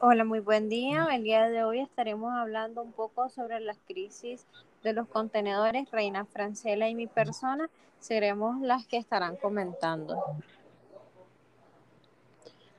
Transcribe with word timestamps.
Hola, 0.00 0.24
muy 0.24 0.38
buen 0.38 0.68
día. 0.68 1.08
El 1.10 1.24
día 1.24 1.48
de 1.48 1.64
hoy 1.64 1.80
estaremos 1.80 2.32
hablando 2.32 2.82
un 2.82 2.92
poco 2.92 3.28
sobre 3.30 3.58
las 3.58 3.78
crisis 3.78 4.46
de 4.84 4.92
los 4.92 5.08
contenedores. 5.08 5.90
Reina 5.90 6.24
Francela 6.24 6.88
y 6.88 6.94
mi 6.94 7.08
persona 7.08 7.68
seremos 7.98 8.60
las 8.60 8.86
que 8.86 8.96
estarán 8.96 9.34
comentando. 9.34 10.22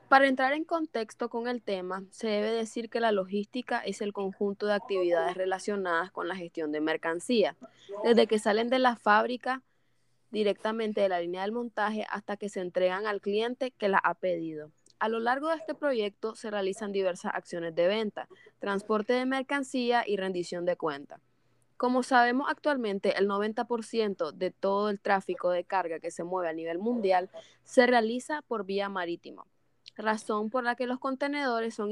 Para 0.08 0.28
entrar 0.28 0.54
en 0.54 0.64
contexto 0.64 1.28
con 1.28 1.46
el 1.46 1.60
tema, 1.60 2.04
se 2.10 2.28
debe 2.28 2.52
decir 2.52 2.88
que 2.88 3.00
la 3.00 3.12
logística 3.12 3.80
es 3.80 4.00
el 4.00 4.14
conjunto 4.14 4.66
de 4.66 4.72
actividades 4.72 5.36
relacionadas 5.36 6.10
con 6.10 6.26
la 6.26 6.36
gestión 6.36 6.72
de 6.72 6.80
mercancía, 6.80 7.54
desde 8.02 8.28
que 8.28 8.38
salen 8.38 8.70
de 8.70 8.78
la 8.78 8.96
fábrica 8.96 9.62
directamente 10.30 11.02
de 11.02 11.10
la 11.10 11.20
línea 11.20 11.42
del 11.42 11.52
montaje 11.52 12.06
hasta 12.08 12.38
que 12.38 12.48
se 12.48 12.60
entregan 12.60 13.06
al 13.06 13.20
cliente 13.20 13.72
que 13.72 13.90
la 13.90 13.98
ha 13.98 14.14
pedido. 14.14 14.70
A 15.00 15.08
lo 15.08 15.18
largo 15.18 15.48
de 15.48 15.56
este 15.56 15.74
proyecto 15.74 16.34
se 16.34 16.50
realizan 16.50 16.92
diversas 16.92 17.32
acciones 17.34 17.74
de 17.74 17.88
venta, 17.88 18.28
transporte 18.58 19.14
de 19.14 19.24
mercancía 19.24 20.04
y 20.06 20.18
rendición 20.18 20.66
de 20.66 20.76
cuenta. 20.76 21.22
Como 21.78 22.02
sabemos 22.02 22.50
actualmente, 22.50 23.16
el 23.16 23.26
90% 23.26 24.30
de 24.32 24.50
todo 24.50 24.90
el 24.90 25.00
tráfico 25.00 25.48
de 25.48 25.64
carga 25.64 26.00
que 26.00 26.10
se 26.10 26.22
mueve 26.22 26.50
a 26.50 26.52
nivel 26.52 26.78
mundial 26.78 27.30
se 27.64 27.86
realiza 27.86 28.42
por 28.42 28.66
vía 28.66 28.90
marítima, 28.90 29.46
razón 29.96 30.50
por 30.50 30.64
la 30.64 30.76
que 30.76 30.86
los 30.86 30.98
contenedores 30.98 31.74
son 31.74 31.90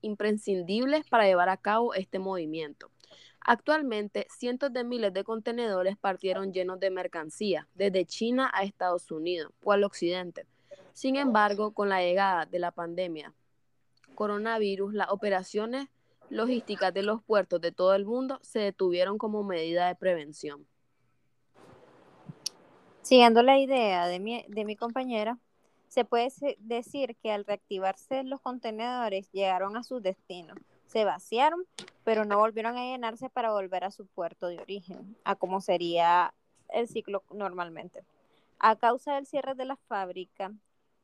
imprescindibles 0.00 1.06
para 1.10 1.26
llevar 1.26 1.50
a 1.50 1.58
cabo 1.58 1.92
este 1.92 2.18
movimiento. 2.18 2.90
Actualmente, 3.42 4.26
cientos 4.30 4.72
de 4.72 4.82
miles 4.82 5.12
de 5.12 5.24
contenedores 5.24 5.98
partieron 5.98 6.54
llenos 6.54 6.80
de 6.80 6.88
mercancía 6.88 7.68
desde 7.74 8.06
China 8.06 8.50
a 8.54 8.62
Estados 8.62 9.10
Unidos 9.10 9.52
o 9.62 9.72
al 9.72 9.84
occidente 9.84 10.46
sin 10.92 11.16
embargo, 11.16 11.72
con 11.72 11.88
la 11.88 12.00
llegada 12.00 12.46
de 12.46 12.58
la 12.58 12.70
pandemia 12.70 13.32
coronavirus, 14.20 14.92
las 14.92 15.08
operaciones 15.08 15.88
logísticas 16.28 16.92
de 16.92 17.02
los 17.02 17.22
puertos 17.22 17.58
de 17.60 17.72
todo 17.72 17.94
el 17.94 18.04
mundo 18.04 18.38
se 18.42 18.58
detuvieron 18.58 19.16
como 19.16 19.42
medida 19.44 19.88
de 19.88 19.94
prevención. 19.94 20.66
Siguiendo 23.00 23.42
la 23.42 23.58
idea 23.58 24.06
de 24.06 24.20
mi, 24.20 24.44
de 24.46 24.64
mi 24.66 24.76
compañera, 24.76 25.38
se 25.88 26.04
puede 26.04 26.30
decir 26.58 27.16
que 27.16 27.32
al 27.32 27.46
reactivarse 27.46 28.22
los 28.22 28.40
contenedores 28.40 29.32
llegaron 29.32 29.76
a 29.76 29.82
su 29.82 30.00
destino, 30.00 30.54
se 30.86 31.04
vaciaron, 31.04 31.64
pero 32.04 32.24
no 32.24 32.38
volvieron 32.38 32.76
a 32.76 32.84
llenarse 32.84 33.30
para 33.30 33.52
volver 33.52 33.84
a 33.84 33.90
su 33.90 34.06
puerto 34.06 34.48
de 34.48 34.58
origen, 34.58 35.16
a 35.24 35.34
como 35.34 35.60
sería 35.60 36.34
el 36.68 36.88
ciclo 36.88 37.24
normalmente. 37.30 38.04
A 38.58 38.76
causa 38.76 39.14
del 39.14 39.26
cierre 39.26 39.54
de 39.54 39.64
la 39.64 39.76
fábrica, 39.76 40.52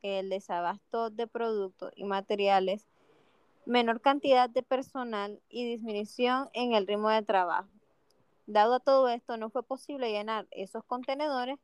el 0.01 0.29
desabasto 0.29 1.09
de 1.09 1.27
productos 1.27 1.91
y 1.95 2.03
materiales, 2.03 2.85
menor 3.65 4.01
cantidad 4.01 4.49
de 4.49 4.63
personal 4.63 5.41
y 5.49 5.65
disminución 5.65 6.49
en 6.53 6.73
el 6.73 6.87
ritmo 6.87 7.09
de 7.09 7.23
trabajo. 7.23 7.69
Dado 8.45 8.75
a 8.75 8.79
todo 8.79 9.09
esto, 9.09 9.35
no 9.37 9.49
fue 9.49 9.63
posible 9.63 10.11
llenar 10.11 10.47
esos 10.51 10.83
contenedores 10.85 11.59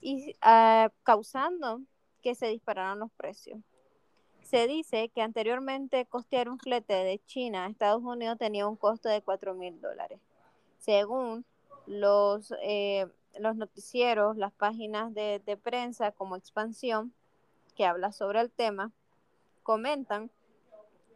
y 0.00 0.34
ah, 0.40 0.90
causando 1.02 1.82
que 2.22 2.34
se 2.34 2.48
dispararan 2.48 2.98
los 2.98 3.10
precios. 3.12 3.60
Se 4.42 4.66
dice 4.66 5.10
que 5.10 5.22
anteriormente 5.22 6.06
costear 6.06 6.48
un 6.48 6.58
flete 6.58 6.94
de 6.94 7.20
China 7.26 7.66
a 7.66 7.68
Estados 7.68 8.02
Unidos 8.02 8.38
tenía 8.38 8.66
un 8.66 8.76
costo 8.76 9.08
de 9.08 9.22
4 9.22 9.54
mil 9.54 9.80
dólares. 9.80 10.18
Según 10.78 11.44
los, 11.86 12.52
eh, 12.62 13.06
los 13.38 13.56
noticieros, 13.56 14.36
las 14.36 14.52
páginas 14.52 15.12
de, 15.14 15.40
de 15.44 15.56
prensa 15.56 16.12
como 16.12 16.36
Expansión, 16.36 17.12
que 17.72 17.84
habla 17.84 18.12
sobre 18.12 18.40
el 18.40 18.50
tema, 18.50 18.92
comentan 19.62 20.30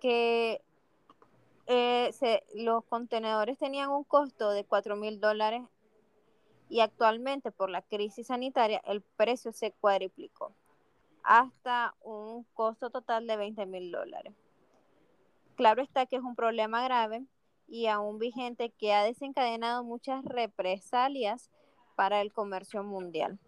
que 0.00 0.62
eh, 1.66 2.12
los 2.54 2.84
contenedores 2.84 3.58
tenían 3.58 3.90
un 3.90 4.04
costo 4.04 4.50
de 4.50 4.64
4 4.64 4.96
mil 4.96 5.20
dólares 5.20 5.62
y 6.68 6.80
actualmente 6.80 7.50
por 7.50 7.70
la 7.70 7.82
crisis 7.82 8.26
sanitaria 8.26 8.80
el 8.84 9.02
precio 9.02 9.52
se 9.52 9.72
cuadriplicó 9.72 10.52
hasta 11.22 11.94
un 12.02 12.44
costo 12.52 12.90
total 12.90 13.26
de 13.26 13.36
20 13.36 13.64
mil 13.66 13.90
dólares. 13.90 14.34
Claro 15.56 15.82
está 15.82 16.04
que 16.06 16.16
es 16.16 16.22
un 16.22 16.36
problema 16.36 16.84
grave 16.84 17.24
y 17.66 17.86
aún 17.86 18.18
vigente 18.18 18.70
que 18.70 18.92
ha 18.92 19.04
desencadenado 19.04 19.84
muchas 19.84 20.24
represalias 20.24 21.50
para 21.96 22.20
el 22.20 22.32
comercio 22.32 22.82
mundial. 22.82 23.38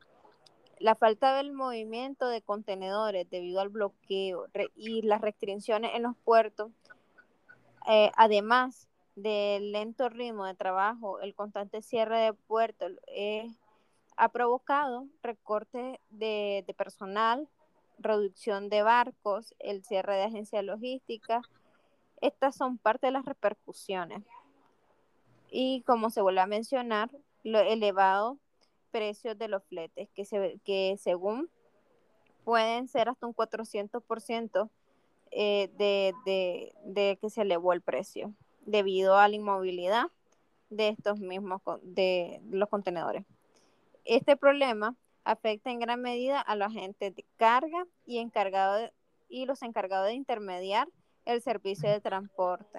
La 0.79 0.95
falta 0.95 1.35
del 1.37 1.53
movimiento 1.53 2.29
de 2.29 2.43
contenedores 2.43 3.29
debido 3.31 3.61
al 3.61 3.71
bloqueo 3.71 4.47
y 4.75 5.03
las 5.03 5.23
restricciones 5.23 5.93
en 5.95 6.03
los 6.03 6.17
puertos, 6.19 6.71
eh, 7.89 8.11
además 8.15 8.89
del 9.15 9.73
lento 9.73 10.11
ritmo 10.11 10.45
de 10.45 10.55
trabajo, 10.55 11.21
el 11.21 11.35
constante 11.35 11.81
cierre 11.81 12.19
de 12.19 12.33
puertos, 12.35 12.93
eh, 13.07 13.51
ha 14.19 14.29
provocado 14.29 15.07
recortes 15.23 15.99
de, 16.11 16.63
de, 16.67 16.75
personal, 16.75 17.49
reducción 17.99 18.69
de 18.69 18.83
barcos, 18.83 19.55
el 19.59 19.83
cierre 19.83 20.17
de 20.17 20.25
agencias 20.25 20.63
logísticas. 20.63 21.47
Estas 22.21 22.55
son 22.55 22.77
parte 22.77 23.07
de 23.07 23.13
las 23.13 23.25
repercusiones. 23.25 24.23
Y 25.51 25.83
como 25.83 26.11
se 26.11 26.21
vuelve 26.21 26.41
a 26.41 26.47
mencionar, 26.47 27.11
lo 27.45 27.61
elevado 27.61 28.39
precios 28.97 29.37
de 29.37 29.49
los 29.49 29.63
fletes, 29.65 30.09
que, 30.15 30.25
se, 30.25 30.59
que 30.65 30.97
según 30.99 31.51
pueden 32.45 32.89
ser 32.89 33.11
hasta 33.11 33.27
un 33.27 33.35
400% 33.35 34.71
eh, 35.33 35.69
de, 35.77 36.15
de, 36.25 36.73
de, 36.83 37.19
que 37.21 37.29
se 37.29 37.43
elevó 37.43 37.75
el 37.75 37.83
precio 37.83 38.33
debido 38.65 39.19
a 39.19 39.29
la 39.29 39.35
inmovilidad 39.37 40.07
de 40.71 40.89
estos 40.89 41.21
mismos 41.21 41.61
de 41.83 42.41
los 42.51 42.71
contenedores. 42.71 43.27
Este 44.07 44.35
problema 44.35 44.97
afecta 45.25 45.71
en 45.71 45.81
gran 45.81 46.01
medida 46.01 46.41
a 46.41 46.57
los 46.57 46.69
agentes 46.69 47.15
de 47.15 47.27
carga 47.37 47.87
y, 48.07 48.17
encargado 48.17 48.91
y 49.29 49.45
los 49.45 49.61
encargados 49.61 50.07
de 50.07 50.15
intermediar 50.15 50.89
el 51.27 51.43
servicio 51.43 51.91
de 51.91 52.01
transporte. 52.01 52.79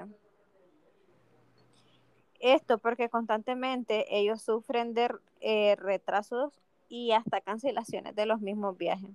Esto 2.39 2.77
porque 2.77 3.09
constantemente 3.09 4.05
ellos 4.15 4.41
sufren 4.41 4.93
de 4.93 5.09
eh, 5.41 5.75
retrasos 5.77 6.53
y 6.89 7.11
hasta 7.11 7.41
cancelaciones 7.41 8.15
de 8.15 8.25
los 8.25 8.41
mismos 8.41 8.77
viajes. 8.77 9.11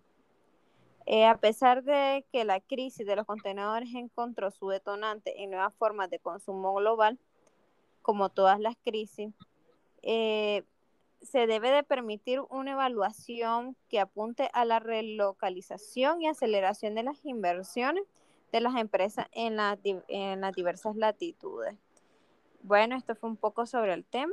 Eh, 1.06 1.24
a 1.24 1.36
pesar 1.36 1.82
de 1.82 2.24
que 2.32 2.44
la 2.44 2.60
crisis 2.60 3.06
de 3.06 3.16
los 3.16 3.26
contenedores 3.26 3.94
encontró 3.94 4.50
su 4.50 4.68
detonante 4.68 5.42
en 5.42 5.50
nuevas 5.50 5.74
formas 5.74 6.10
de 6.10 6.18
consumo 6.18 6.74
global, 6.74 7.18
como 8.02 8.28
todas 8.28 8.60
las 8.60 8.76
crisis, 8.84 9.32
eh, 10.02 10.64
se 11.20 11.46
debe 11.46 11.70
de 11.70 11.82
permitir 11.82 12.40
una 12.50 12.72
evaluación 12.72 13.76
que 13.88 14.00
apunte 14.00 14.50
a 14.52 14.64
la 14.64 14.80
relocalización 14.80 16.20
y 16.20 16.28
aceleración 16.28 16.94
de 16.94 17.04
las 17.04 17.24
inversiones 17.24 18.04
de 18.50 18.60
las 18.60 18.76
empresas 18.76 19.26
en, 19.32 19.58
en 20.08 20.40
las 20.40 20.52
diversas 20.54 20.96
latitudes. 20.96 21.76
Bueno, 22.62 22.96
esto 22.96 23.14
fue 23.16 23.28
un 23.28 23.36
poco 23.36 23.66
sobre 23.66 23.92
el 23.92 24.04
tema. 24.04 24.32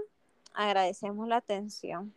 Agradecemos 0.53 1.27
la 1.27 1.37
atención. 1.37 2.13